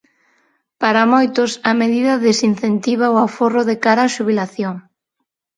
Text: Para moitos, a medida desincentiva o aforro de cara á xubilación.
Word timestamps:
Para 0.81 1.03
moitos, 1.13 1.51
a 1.71 1.73
medida 1.81 2.21
desincentiva 2.27 3.13
o 3.15 3.17
aforro 3.27 3.61
de 3.69 3.75
cara 3.85 4.01
á 4.07 4.11
xubilación. 4.15 4.75